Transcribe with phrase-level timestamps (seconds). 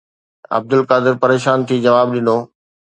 [0.57, 2.37] عبدالقادر پريشان ٿي جواب ڏنو